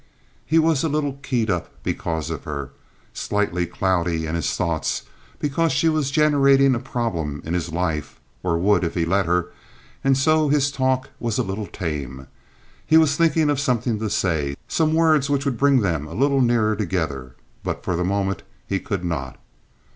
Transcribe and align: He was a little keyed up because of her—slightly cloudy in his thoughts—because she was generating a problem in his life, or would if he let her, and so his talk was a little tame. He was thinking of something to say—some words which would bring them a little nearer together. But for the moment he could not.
He 0.47 0.57
was 0.57 0.83
a 0.83 0.89
little 0.89 1.13
keyed 1.21 1.51
up 1.51 1.71
because 1.83 2.31
of 2.31 2.43
her—slightly 2.43 3.67
cloudy 3.67 4.25
in 4.25 4.33
his 4.33 4.55
thoughts—because 4.55 5.71
she 5.71 5.89
was 5.89 6.09
generating 6.09 6.73
a 6.73 6.79
problem 6.79 7.39
in 7.45 7.53
his 7.53 7.71
life, 7.71 8.19
or 8.41 8.57
would 8.57 8.83
if 8.83 8.95
he 8.95 9.05
let 9.05 9.27
her, 9.27 9.49
and 10.03 10.17
so 10.17 10.49
his 10.49 10.71
talk 10.71 11.09
was 11.19 11.37
a 11.37 11.43
little 11.43 11.67
tame. 11.67 12.25
He 12.83 12.97
was 12.97 13.15
thinking 13.15 13.51
of 13.51 13.59
something 13.59 13.99
to 13.99 14.09
say—some 14.09 14.91
words 14.95 15.29
which 15.29 15.45
would 15.45 15.59
bring 15.59 15.81
them 15.81 16.07
a 16.07 16.15
little 16.15 16.41
nearer 16.41 16.75
together. 16.75 17.35
But 17.63 17.83
for 17.83 17.95
the 17.95 18.03
moment 18.03 18.41
he 18.65 18.79
could 18.79 19.05
not. 19.05 19.39